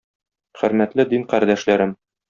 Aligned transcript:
Хөрмәтле 0.61 1.07
дин 1.13 1.29
кардәшләрем! 1.35 1.99